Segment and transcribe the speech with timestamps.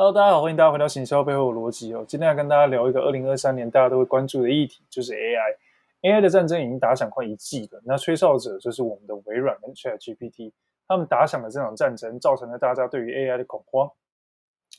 [0.00, 2.04] Hello，大家好，欢迎大家回到行销背后的逻辑哦。
[2.06, 5.56] 今天要跟大家聊一个二零二三年大家都会关注的议题，就是 AI。
[6.02, 10.52] AI 的战争已经打响快一季了，那吹哨者就是我们的微软跟 ChatGPT，
[10.86, 13.90] 他们打响了这场战争，造成了大家对于 AI 的恐慌，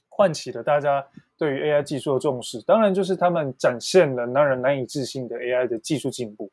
[0.07, 1.05] 唤起了大家
[1.37, 2.61] 对于 AI 技术的重视。
[2.61, 6.49] 当然，就是他们展现了让人难以置信的 AI 的技术进步。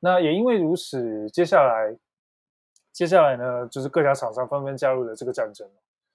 [0.00, 1.96] 那也因为如此，接下来，
[2.92, 5.64] 接下来呢，就是各家厂商纷纷加入了这个战争。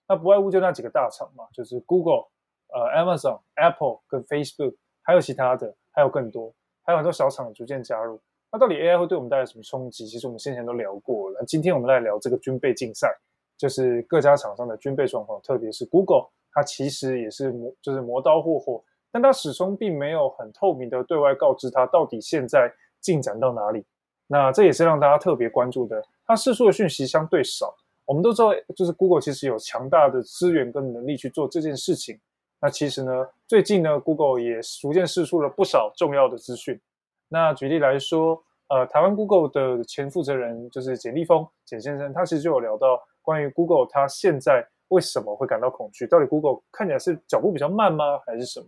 [0.08, 2.26] 那不外乎就那几个大厂嘛，就是 Google、
[2.74, 8.22] 呃 Amazon、Apple 跟 Facebook，还有其他的，还有更多，还有很多小厂逐渐加入。
[8.52, 10.06] 那到底 AI 会对我们带来什么冲击？
[10.08, 11.44] 其实我们先前都聊过了。
[11.46, 13.14] 今天我们来聊这个军备竞赛，
[13.58, 23.84] 就是各家厂商的军备状况，特别是 Google，它其实也是磨，就是磨刀霍霍，但它始终并没有很透明的对外告知它到底现在进展到哪里。
[24.28, 27.76] 那这也是让大家特别关注的，它释出的讯息相对少。
[28.06, 32.20] 我们都知道，就是 Google 其实有强大的资源跟能力去做这件事情。
[32.62, 33.12] 那其实呢，
[33.48, 36.80] 最近呢，Google 也逐渐释出了不少重要的资讯。
[37.28, 48.68] 那举例来说，呃，台湾 Google 的前负责人就是简立峰简先生，他其实就有聊到关于 Google 他现在为什么会感到恐惧，到底 Google 看起来是脚步比较慢吗，还是什么？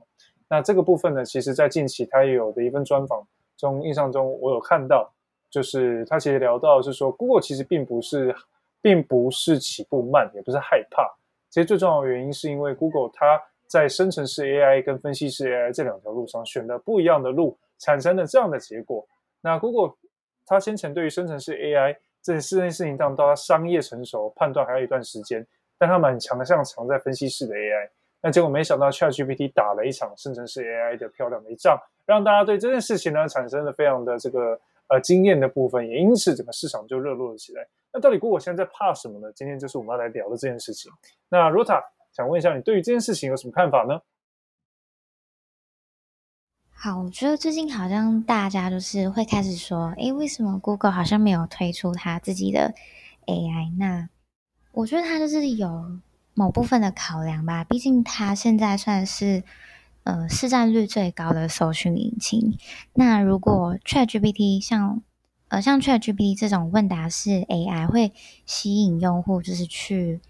[0.50, 3.25] 那这个部分呢，其实在近期他也有的一份专访
[3.56, 5.12] 中，印象中我有看到，
[5.50, 8.36] 就是他其实聊到是说，Google 其实并不是。
[8.81, 11.03] 并不是起步慢，也不是害怕。
[11.50, 19.06] 其实最重要的原因是因为 Google 它在生成式 AI 跟分析式 AI 这两条路上选了不一样的路，产生了这样的结果。
[19.42, 19.95] 那 Google
[20.45, 25.45] 它先前对于生成式 AI 这四件事情上，到它商业成熟判断还有一段时间，
[25.78, 27.89] 但它蛮强的，像强在分析式的 AI。
[28.22, 34.59] 那结果没想到 ChatGPT 打了一场生成式 AI 的漂亮的一仗，让大家对这件事情呢产生了非常的这个
[34.90, 37.68] 呃经验的部分，也因此整个市场就热络了起来。
[37.94, 39.32] 那到底 Google 现在在怕什么呢？
[39.34, 40.92] 今天就是我们要来聊的这件事情。
[41.30, 44.00] 那 Rota 想问一下，你对于这件事情有什么看法呢？
[46.80, 52.74] 好，我觉得最近好像大家就是会开始说，诶，为什么 Google 好像没有推出它自己的
[53.26, 53.76] AI？
[53.80, 54.08] 那
[54.74, 56.00] 我觉得它就是有
[56.36, 57.64] 某部分的考量吧。
[57.64, 59.44] 毕竟它现在算是
[60.07, 62.57] 呃市占率最高的搜寻引擎。
[62.94, 65.01] 那如果 ChatGPT 像
[65.50, 68.13] 呃，像 ChatGPT 这种问答式 AI 会
[68.46, 70.22] 吸引用户，就是去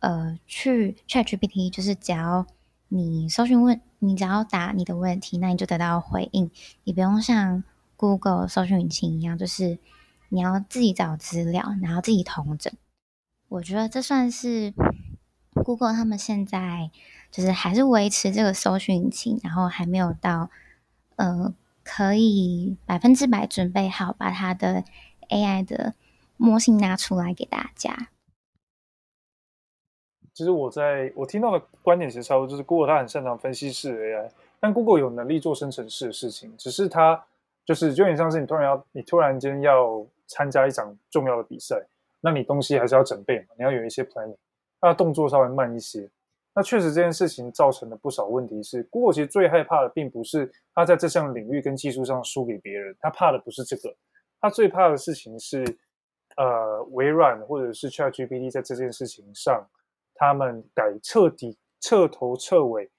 [0.00, 2.46] 呃去 ChatGPT，就是只要
[2.88, 6.50] 你搜寻问，你只要答你的问题，那你就得到回应，
[6.84, 7.64] 你不用像
[7.96, 9.78] Google 搜寻引擎一样，就是
[10.28, 12.72] 你要自己找资料，然后自己同整。
[13.48, 14.72] 我觉得这算是
[15.52, 16.90] Google 他们现在
[17.32, 20.50] 就是还是维持这个搜寻引擎，然后还没有到
[21.16, 21.52] 呃。
[21.84, 24.84] 可以百分之百准备好，把它的
[25.30, 25.94] AI 的
[26.36, 28.06] 模型拿出来给大家。
[30.32, 37.20] 其实我在我听到的观点其实差不多，就是 Google 它很擅长分析式 AI，但 Google 有能力做生成式的事情，只是它
[37.64, 41.84] 就是就有点像是你突然要你突然间要参加一场重要的比赛，
[42.20, 44.36] 那你东西还是要准备嘛，你要有一些 planning，
[44.80, 46.08] 它的动作稍微慢一些。
[46.54, 48.78] 那确实这件事情造成了不少问题是。
[48.78, 53.94] 是 Google 其实最害怕的，并不是它在这项领域跟技术上输给别人，它怕的不是这个，
[54.40, 55.64] 它最怕的事情是，
[56.36, 59.66] 呃，微软或者是 ChatGPT 在这件事情上，
[60.14, 62.90] 他们改彻底、彻头彻尾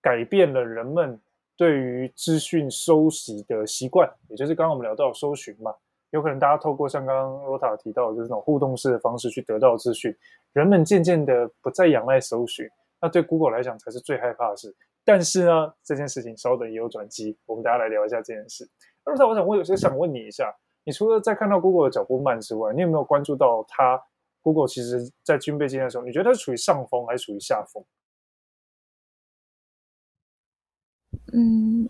[0.00, 1.18] 改变了人们
[1.56, 5.74] 对于资讯收集的习惯，也就是刚刚我们聊到搜寻嘛，
[6.10, 10.14] 有可能大家透过像刚刚 Rota 提到的就是这种互动式的方式去得到资讯，
[10.52, 12.68] 人们渐渐的不再仰赖搜寻。
[13.02, 14.72] 那对 Google 来讲才是最害怕的事，
[15.04, 18.70] 但是呢，这件事情稍等也有转机，我们大家来聊一下这件事。
[19.02, 20.54] 而且我想问，有些想问你一下，
[20.84, 24.00] 你除了在看到 Google 的脚步慢之外，你有没有关注到它
[24.40, 27.84] Google 其实在军备竞赛的时候，你觉得它是处于上风还是处于下风？
[31.32, 31.88] 嗯，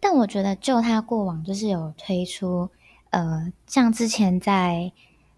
[0.00, 2.70] 但我觉得就它过往就是有推出，
[3.10, 4.90] 呃，像之前在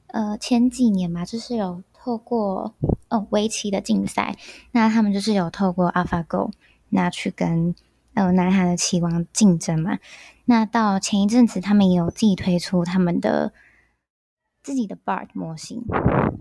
[0.07, 1.83] 呃前几年嘛，就是有。
[2.03, 2.75] 透过
[3.11, 4.37] 哦围棋的竞赛，
[4.73, 6.51] 那他们就是有透过 AlphaGo
[6.89, 7.75] 那去跟
[8.15, 9.99] 呃南韩的棋王竞争嘛。
[10.47, 13.53] 那到前一阵子，他们也有自己推出他们的
[14.63, 15.85] 自己的 Bard 模型。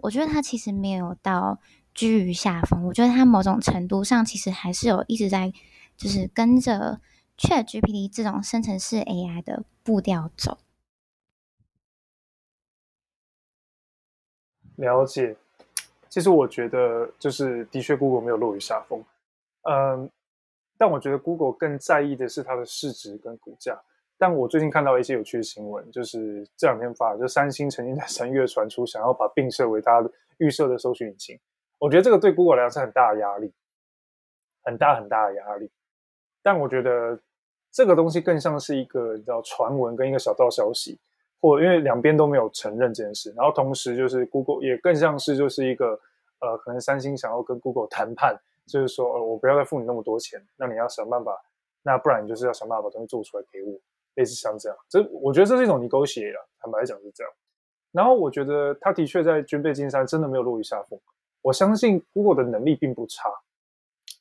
[0.02, 1.60] 我觉得它其实没有到
[1.94, 5.52] 居于下风，我觉得它某种程度上其实还是有一直在
[5.98, 7.02] 就是跟着
[7.38, 10.60] ChatGPT 这种生成式 AI 的步调走。
[14.76, 15.36] 了解。
[16.10, 19.04] 其实我觉得，就是的确，Google 没有落于下风，
[19.64, 20.10] 嗯，
[20.78, 23.80] 但我觉得 Google 更在意的是它的市值跟股价。
[24.18, 30.04] 但我最近看到一些有趣的新闻，就是这两天发，就三星曾经在三月传出想要把并设为它
[30.40, 31.40] 预设的搜寻引擎。
[31.78, 33.54] 我觉得这个对 Google 来讲是很大的压力。
[34.62, 35.72] 很大很大的压力。
[36.44, 37.18] 但我觉得
[37.72, 41.00] 这个东西更像是一个你知道传闻跟一个小道消息，
[41.42, 46.00] 或因为两边都没有承认这件事，然后同时就是 Google 也更像是就是一个
[46.40, 51.40] 呃，可能三星想要跟 Google 谈判，就是说呃，我不要再付你那么多钱，那你要想办法，
[51.82, 53.78] 那不然你就是要想办法把东西做出来给我，
[54.16, 57.34] 类似像这样，这我觉得这是一种 negotiate 啊，坦白讲是这样。
[57.92, 61.00] 然后我觉得他的确在军备竞赛真的没有落于下风，
[61.42, 63.30] 我相信 Google 的能力并不差。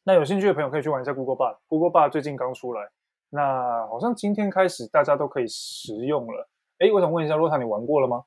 [0.05, 2.89] 那有兴趣的朋友可以去玩一下 Google 霸，Google 霸最近刚出来，
[3.29, 6.49] 那好像今天开始大家都可以使用了。
[6.79, 8.25] 诶，我想问一下，洛塔，你玩过了吗？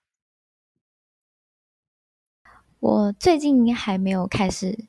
[2.79, 4.87] 我最近还没有开始，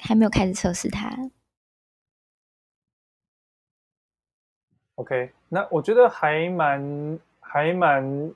[0.00, 1.30] 还没有开始测试它。
[4.96, 8.32] OK，那我觉得还蛮还蛮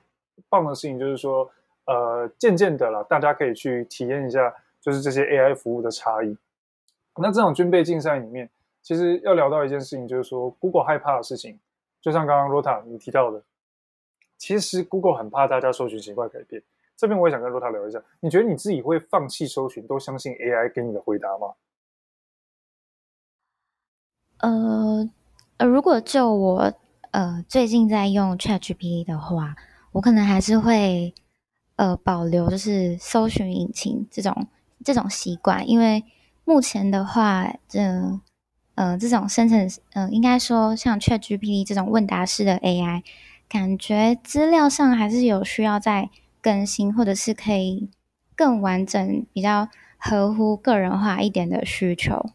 [0.47, 1.49] 棒的事情，就是说，
[1.85, 6.37] 呃，渐渐的啦，大家可以去体验一下，就是这些 AI 服务的差异。
[7.15, 8.49] 那这种军备竞赛里面，
[8.81, 11.59] 其实要聊到一件事情，就是说，Google 害怕的事情，
[11.99, 13.41] 就像刚刚 Rota 你提到的，
[14.37, 16.61] 其实 Google 很怕大家搜寻习惯改变。
[16.95, 21.53] 这边我也想跟 Rota 聊一下，你觉得你自己会放弃搜寻，都相信 AI 给你的回答吗？
[24.39, 25.09] 呃
[25.57, 26.73] 呃，如果就我
[27.11, 29.55] 呃最近在用 ChatGPT 的话，
[29.91, 31.13] 我可能还是会
[31.75, 34.47] 呃保留就是搜寻引擎这种
[34.83, 36.03] 这种习惯，因为。
[36.49, 37.81] 目前的话，这
[38.75, 43.03] 呃这种生成，嗯、呃，应该说像 ChatGPT 这种问答式的 AI，
[43.49, 46.09] 感觉资料上还是有需要再
[46.41, 47.89] 更新，或者是可以
[48.35, 52.31] 更完整、比较合乎个人化一点的需求。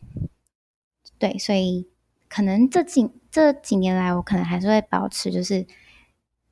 [1.19, 1.89] 对，所以
[2.29, 5.67] 可能这几这几年来，我可能还是会保持就是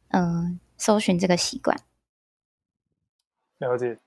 [0.09, 1.77] 嗯、搜寻这个习惯。
[3.59, 3.99] 了解。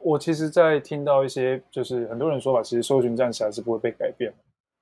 [0.00, 4.32] 我其实，在听到一些就是很多人说法，其实搜寻暂时还是不会被改变。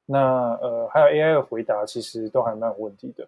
[0.04, 0.18] 那
[0.60, 3.26] 呃，还有 AI 的回答，其实都还蛮有问题的。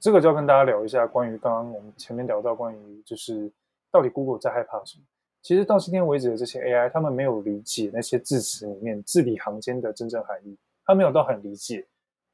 [0.00, 3.50] 这个就要跟大家聊一下，关于刚刚我们前面聊到关于就是
[3.90, 5.04] 到底 Google 在害怕什么？
[5.42, 11.86] 其实到今天为止的这些 AI，他们没有理解那些字词里面字里行间的真正含义，他没有到很理解，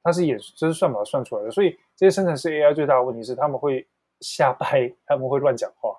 [0.03, 1.51] 他是演这是算法算出来的。
[1.51, 3.87] 所以这些生成式 AI 最大的问题是，他们会
[4.21, 5.95] 瞎掰，他们会乱讲话。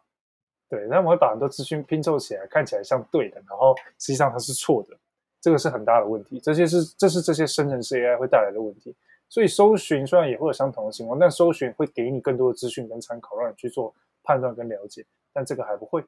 [0.70, 4.98] 对，他们会把很多资讯拼凑起来，看起来像对的，然后实际上它是错的，
[5.40, 6.40] 这个是很大的问题。
[6.40, 8.96] 这些是这是这些生成式 AI 会带来的问题。
[9.34, 13.92] 所以搜寻虽然也会有相同的情况，但搜寻会给你更多的资讯跟参考，让你去做
[14.22, 15.04] 判断跟了解。
[15.34, 16.06] 但这个还不会。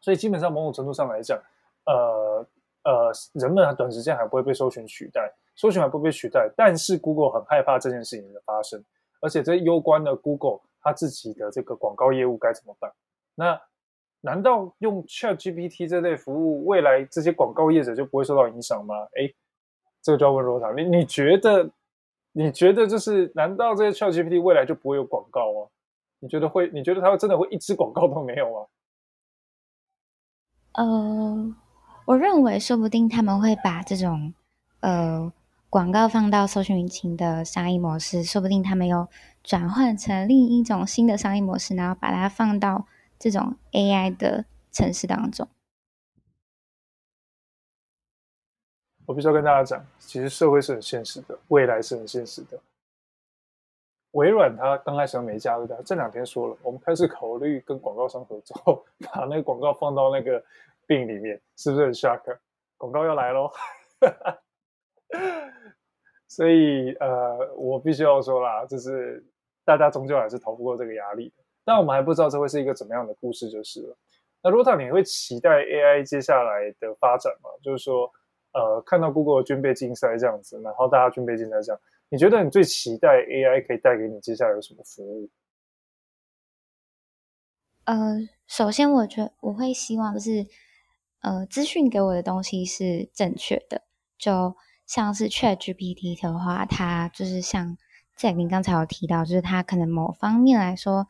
[0.00, 1.36] 所以基本上某种程度上来讲，
[1.84, 2.46] 呃
[2.84, 6.48] 呃，人们短时间还不会被搜寻取代，搜寻还不被取代。
[6.56, 8.80] 但是 Google 很害怕这件事情的发生，
[9.20, 12.92] 而且这攸关了 Google 它自己的这个广告业务该怎么办。
[13.34, 13.60] 那
[14.20, 18.94] 难道用 ChatGPT 这类服务，未来这些广告业者就不会受到影响吗？
[19.16, 19.34] 诶，
[20.00, 21.68] 这个就要问罗塔，你你觉得？
[22.32, 23.30] 你觉得就是？
[23.34, 25.68] 难道这些 ChatGPT 未来就不会有广告吗？
[26.20, 26.70] 你觉得会？
[26.72, 28.66] 你觉得它真的会一支广告都没有吗？
[30.72, 31.54] 呃，
[32.06, 34.32] 我认为说不定他们会把这种
[34.80, 35.32] 呃
[35.68, 39.08] 广告放到搜寻引擎的商业模式，说不定他们又
[39.42, 42.86] 转换成另一种新的商业模式，然后把它放到。
[43.22, 45.46] 这种 AI 的城市当中，
[49.06, 52.58] 我必须要跟大家讲，其实社会是很现实的，未来是很现实的。
[54.12, 60.42] 微软它刚开始没加入的，这两天说了，我们开始考虑跟广告商合作， 把那个广告放到那个
[60.86, 62.36] 病里面，是不是很 shock？
[62.76, 63.50] 广告要来喽！
[66.28, 69.24] 所以呃，我必须要说啦，就是
[69.64, 71.32] 大家终究还是逃不过这个压力。
[71.64, 73.96] 但我们还不知道这会是一个怎么样的故事，就是了。
[74.42, 77.50] 那 Rota，你会期待 AI 接下来的发展吗？
[77.62, 78.10] 就是说，
[78.52, 85.28] 呃，看到 Google 军备竞赛这样子，然后大家军备竞赛这样，你觉得你最期待 AI 可以带给你接下来有什么服务？
[87.84, 90.46] 呃，首先，我觉得我会希望就是，
[91.20, 93.82] 呃，资讯给我的东西是正确的，
[94.16, 94.54] 就
[94.86, 97.76] 像是 ChatGPT 的话，它就是像
[98.16, 101.06] 在您刚才有提到，就是它可能某方面来说。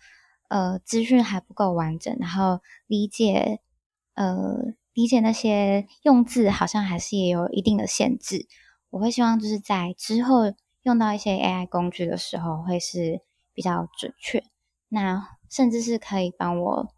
[0.48, 3.60] 呃，资讯还不够完整，然后理解，
[4.12, 8.46] 呃，理解那些用字好像还是也有一定的限制。
[8.90, 13.22] 我会希望就是在之后用到一些 AI 工具的时候，会是
[13.52, 14.44] 比较准确。
[14.88, 16.88] 那甚至是可以帮我，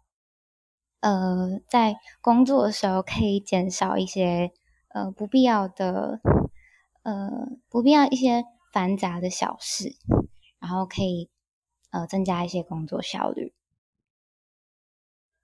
[0.99, 4.51] 呃，在工作的时候可以减少一些
[4.89, 6.19] 呃不必要的，
[7.03, 7.29] 呃
[7.69, 9.95] 不必要一些繁杂的小事，
[10.59, 11.29] 然后可以。
[11.91, 13.53] 呃，增加一些工作效率，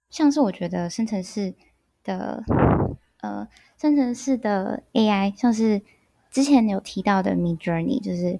[0.09, 1.55] 像是我觉得生成式
[2.03, 2.43] 的
[3.21, 5.81] 呃，生成式的 AI，像是
[6.29, 8.39] 之前有提到的 Midjourney，就是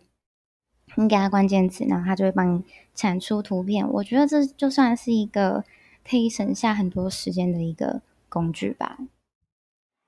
[0.96, 2.63] 你给它关键词，然后它就会帮你
[2.96, 3.88] 产出图片。
[3.94, 5.63] 我觉得这就算是一个
[6.08, 8.98] 可以省下很多时间的一个工具吧。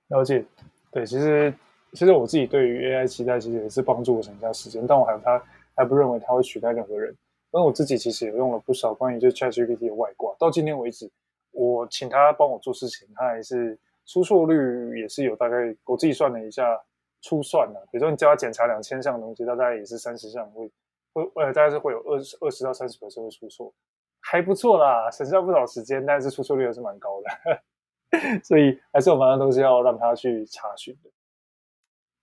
[0.08, 0.46] 了解，
[0.92, 1.54] 对，其实
[1.94, 5.42] 其实我自己对于 AI 期待，其实也是帮助我省下时间，但我还有它
[5.76, 7.16] 还不认为它会取代任何人。
[7.52, 11.12] 因为我自己其实也用了不少关于就 ChatGPT 的外挂，到今天为止，
[11.54, 16.78] 我请他帮我做事情，他还是出错率也是有大概，我自己算了一下。
[17.26, 20.70] 初算了，比如说你叫他检查两千项东西，大概也是三十项会
[21.14, 23.74] 会呃，大概是会有二十二十到三十 percent 会出错，
[24.20, 31.10] 还不错啦，省下不少时间，但是出错率还是蛮高的， 所以还是有蛮多东西要让他去查询的。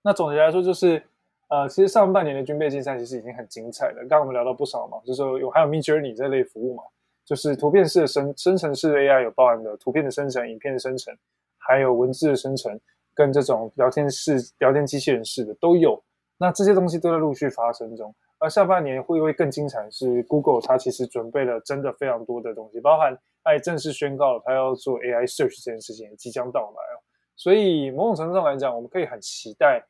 [0.03, 1.03] 那总结来说就是，
[1.49, 4.01] 呃，其实上半年的军备竞赛其实已经很精彩了。
[4.01, 6.83] 刚刚我们聊到不少嘛，就是说有还有 Midjourney 这类服务嘛，
[7.31, 11.17] 就是图片式的生生成式的 AI 有包含的图片的生成、影片的生成，
[11.59, 12.77] 还有文字的生成。
[13.15, 16.03] 跟这种聊天室、聊天机器人式的都有，
[16.39, 18.13] 那这些东西都在陆续发生中。
[18.39, 19.89] 而下半年会不会更精彩？
[19.91, 26.99] 是 Google 它其实准备了真的非常多的东西，包含它也正式宣告了它要做 AI Search 这件事情也即将到来哦。
[27.37, 29.81] 所以某种程度上来讲，我们可以很期待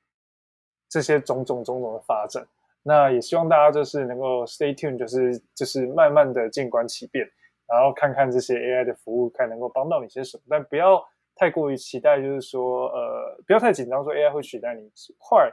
[0.91, 2.47] 这些种种种种的发展。
[2.83, 7.27] 那也希望大家就是能够 Stay tuned，就是就是慢慢的静观其变，
[7.69, 11.05] 然后看看这些 AI 的服务，看能够帮到你些什么，但不要。
[11.37, 14.91] 太过于期待，就是说，呃，不要太紧张，说 AI 会取代你。
[15.17, 15.51] 快，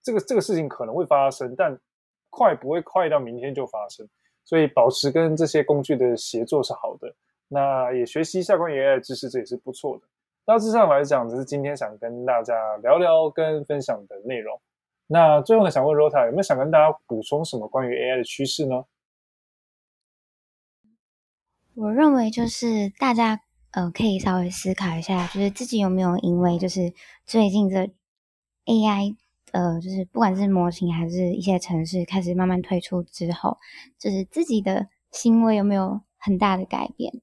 [0.00, 1.76] 这个这个事情可能会发生，但
[2.30, 4.06] 快不会快到明天就发生。
[4.44, 7.12] 所以，保持跟这些工具的协作是好的。
[7.48, 10.04] 那也学习一下关于 AI 的知识，这也是不错的。
[10.44, 14.60] 大致上来讲，这是今天想跟大家聊聊跟分享的内容。
[15.06, 18.84] 那最后呢，想问 Rota 有没有想跟大家补充什么关于 AI 的趋势呢？
[21.74, 23.42] 我认为就是大家。
[23.76, 26.94] 呃，可以稍微思考一下，就是自己有没有因为就是
[27.26, 27.92] 最近这
[28.66, 29.16] AI，
[29.50, 33.58] 呃，就是不管是模型还是一些城市开始慢慢推出之后，
[33.98, 37.20] 就是自己的行为有没有很大的改变？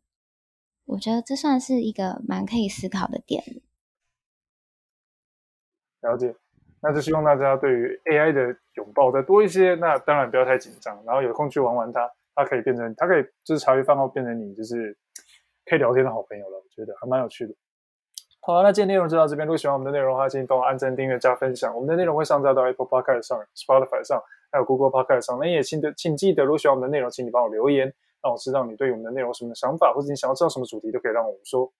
[0.83, 3.61] 我觉得这算是一个蛮可以思考的点。
[6.01, 6.35] 了解，
[6.81, 9.75] 那就希望大家对于 AI 的拥抱再多一些。
[9.75, 14.97] 那当然不要太紧张，然后有空去玩玩它，它可以变成，它可以就是茶余饭后变成你就是。
[15.63, 17.53] 可以聊天的好朋友了，我觉得还蛮有趣的。
[18.41, 19.47] 好啊，那今天内容就到这边。
[19.47, 21.73] 如果喜欢我们的内容的话，请帮我按赞、订阅、加分享。
[21.73, 24.21] 我们的内容会上架到 Apple Podcast 上、Spotify 上，
[24.51, 25.39] 还有 Google Podcast 上。
[25.39, 31.71] 那也请的，请记得，如果喜欢我们的内容，请你帮我留言，让我知道你对我们的内容有什么想法，或者你想要知道什么主题，都可以让我们说，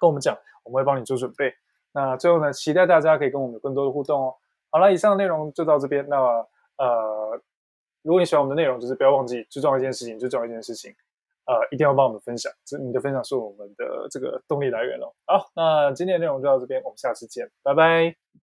[0.00, 1.54] 跟我们讲，我们会帮你做准备。
[1.94, 4.34] 那最后呢，期待大家可以跟我们有更多的互动哦。
[4.70, 6.04] 好了，以上的内容就到这边。
[6.08, 6.16] 那
[6.76, 7.40] 呃，
[8.02, 10.92] 如果你喜欢我们的内容，就是不要忘记最重要一件事情，最重要一件事情。
[11.46, 15.12] 呃，一定要帮我们分享，这你的分享是我们的这个动力来源哦。
[15.26, 18.43] 好，那今天的内容就到这边，我们下次见，拜拜。